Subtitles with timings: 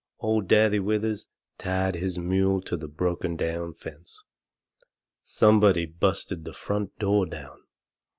[0.19, 1.27] Old Daddy Withers
[1.59, 4.23] tied his mule to the broken down fence.
[5.21, 7.59] Somebody busted the front door down.